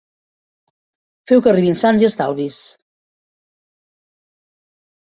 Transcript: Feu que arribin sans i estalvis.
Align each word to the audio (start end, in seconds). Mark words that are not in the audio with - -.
Feu 1.31 1.43
que 1.47 1.51
arribin 1.53 1.77
sans 1.83 2.07
i 2.07 2.09
estalvis. 2.09 2.59